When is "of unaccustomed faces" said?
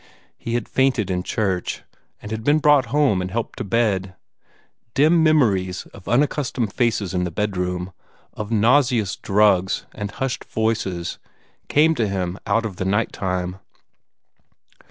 5.93-7.13